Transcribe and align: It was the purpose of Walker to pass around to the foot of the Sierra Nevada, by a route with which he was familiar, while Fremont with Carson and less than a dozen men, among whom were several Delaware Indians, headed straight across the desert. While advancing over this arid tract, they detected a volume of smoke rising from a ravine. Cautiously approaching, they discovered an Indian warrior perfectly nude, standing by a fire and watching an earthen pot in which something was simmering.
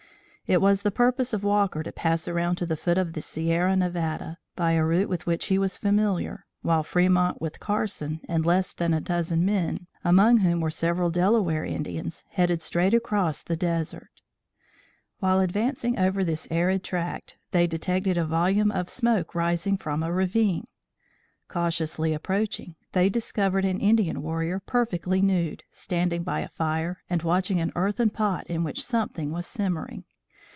It 0.47 0.59
was 0.59 0.81
the 0.81 0.91
purpose 0.91 1.31
of 1.31 1.45
Walker 1.45 1.81
to 1.81 1.93
pass 1.93 2.27
around 2.27 2.57
to 2.57 2.65
the 2.65 2.75
foot 2.75 2.97
of 2.97 3.13
the 3.13 3.21
Sierra 3.21 3.73
Nevada, 3.73 4.37
by 4.53 4.73
a 4.73 4.83
route 4.83 5.07
with 5.07 5.25
which 5.25 5.45
he 5.45 5.57
was 5.57 5.77
familiar, 5.77 6.45
while 6.61 6.83
Fremont 6.83 7.41
with 7.41 7.61
Carson 7.61 8.19
and 8.27 8.45
less 8.45 8.73
than 8.73 8.93
a 8.93 8.99
dozen 8.99 9.45
men, 9.45 9.87
among 10.03 10.39
whom 10.39 10.59
were 10.59 10.69
several 10.69 11.09
Delaware 11.09 11.63
Indians, 11.63 12.25
headed 12.31 12.61
straight 12.61 12.93
across 12.93 13.41
the 13.43 13.55
desert. 13.55 14.09
While 15.19 15.39
advancing 15.39 15.97
over 15.97 16.21
this 16.21 16.49
arid 16.51 16.83
tract, 16.83 17.37
they 17.51 17.65
detected 17.65 18.17
a 18.17 18.25
volume 18.25 18.71
of 18.71 18.89
smoke 18.89 19.33
rising 19.33 19.77
from 19.77 20.03
a 20.03 20.11
ravine. 20.11 20.67
Cautiously 21.47 22.11
approaching, 22.13 22.75
they 22.91 23.07
discovered 23.07 23.63
an 23.63 23.79
Indian 23.79 24.21
warrior 24.21 24.59
perfectly 24.59 25.21
nude, 25.21 25.63
standing 25.71 26.23
by 26.23 26.41
a 26.41 26.49
fire 26.49 27.01
and 27.09 27.23
watching 27.23 27.61
an 27.61 27.71
earthen 27.73 28.09
pot 28.09 28.45
in 28.47 28.65
which 28.65 28.83
something 28.83 29.31
was 29.31 29.47
simmering. 29.47 30.03